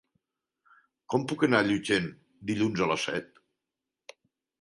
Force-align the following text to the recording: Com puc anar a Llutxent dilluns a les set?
Com 1.13 1.25
puc 1.31 1.43
anar 1.47 1.59
a 1.63 1.67
Llutxent 1.67 2.07
dilluns 2.53 2.81
a 2.87 2.87
les 2.93 3.05
set? 3.11 3.29